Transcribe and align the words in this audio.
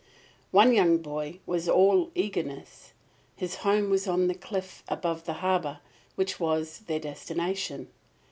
One 0.49 0.73
young 0.73 0.97
boy 0.97 1.41
was 1.45 1.69
all 1.69 2.09
eagerness. 2.15 2.93
His 3.35 3.57
home 3.57 3.91
was 3.91 4.07
on 4.07 4.25
the 4.25 4.33
cliff 4.33 4.83
above 4.87 5.25
the 5.25 5.33
harbour 5.45 5.79
which 6.15 6.39
was 6.39 6.79
their 6.87 6.99
destination. 6.99 7.87